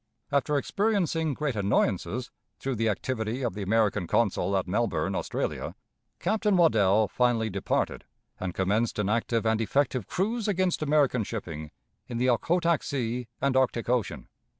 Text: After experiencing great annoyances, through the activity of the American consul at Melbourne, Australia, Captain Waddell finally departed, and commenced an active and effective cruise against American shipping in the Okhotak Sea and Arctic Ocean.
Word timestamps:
After 0.31 0.57
experiencing 0.57 1.35
great 1.35 1.55
annoyances, 1.55 2.31
through 2.57 2.73
the 2.73 2.89
activity 2.89 3.43
of 3.43 3.53
the 3.53 3.61
American 3.61 4.07
consul 4.07 4.57
at 4.57 4.67
Melbourne, 4.67 5.13
Australia, 5.13 5.75
Captain 6.17 6.57
Waddell 6.57 7.07
finally 7.07 7.51
departed, 7.51 8.05
and 8.39 8.55
commenced 8.55 8.97
an 8.97 9.09
active 9.09 9.45
and 9.45 9.61
effective 9.61 10.07
cruise 10.07 10.47
against 10.47 10.81
American 10.81 11.23
shipping 11.23 11.69
in 12.07 12.17
the 12.17 12.29
Okhotak 12.31 12.81
Sea 12.81 13.27
and 13.39 13.55
Arctic 13.55 13.89
Ocean. 13.89 14.27